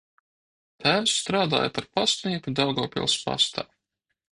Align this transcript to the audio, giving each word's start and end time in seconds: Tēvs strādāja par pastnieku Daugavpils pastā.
Tēvs 0.83 1.13
strādāja 1.25 1.75
par 1.77 1.89
pastnieku 1.99 2.59
Daugavpils 2.63 3.23
pastā. 3.29 3.73